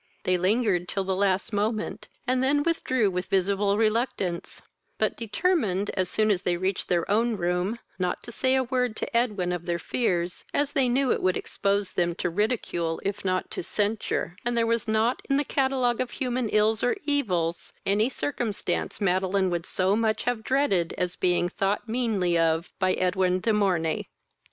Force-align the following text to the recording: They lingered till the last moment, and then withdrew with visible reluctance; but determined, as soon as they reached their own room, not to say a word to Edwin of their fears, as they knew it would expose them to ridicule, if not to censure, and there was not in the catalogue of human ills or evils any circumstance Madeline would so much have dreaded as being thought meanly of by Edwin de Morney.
They 0.23 0.35
lingered 0.35 0.87
till 0.87 1.03
the 1.03 1.15
last 1.15 1.53
moment, 1.53 2.07
and 2.25 2.43
then 2.43 2.63
withdrew 2.63 3.11
with 3.11 3.27
visible 3.27 3.77
reluctance; 3.77 4.63
but 4.97 5.15
determined, 5.15 5.91
as 5.91 6.09
soon 6.09 6.31
as 6.31 6.41
they 6.41 6.57
reached 6.57 6.87
their 6.87 7.07
own 7.07 7.37
room, 7.37 7.77
not 7.99 8.23
to 8.23 8.31
say 8.31 8.55
a 8.55 8.63
word 8.63 8.95
to 8.95 9.15
Edwin 9.15 9.51
of 9.51 9.67
their 9.67 9.77
fears, 9.77 10.43
as 10.55 10.73
they 10.73 10.89
knew 10.89 11.11
it 11.11 11.21
would 11.21 11.37
expose 11.37 11.93
them 11.93 12.15
to 12.15 12.31
ridicule, 12.31 12.99
if 13.05 13.23
not 13.23 13.51
to 13.51 13.61
censure, 13.61 14.37
and 14.43 14.57
there 14.57 14.65
was 14.65 14.87
not 14.87 15.21
in 15.29 15.35
the 15.35 15.43
catalogue 15.45 16.01
of 16.01 16.09
human 16.09 16.49
ills 16.49 16.81
or 16.81 16.95
evils 17.05 17.71
any 17.85 18.09
circumstance 18.09 18.99
Madeline 18.99 19.51
would 19.51 19.67
so 19.67 19.95
much 19.95 20.23
have 20.23 20.41
dreaded 20.43 20.93
as 20.93 21.15
being 21.15 21.47
thought 21.47 21.87
meanly 21.87 22.35
of 22.35 22.71
by 22.79 22.93
Edwin 22.93 23.39
de 23.39 23.53
Morney. 23.53 24.09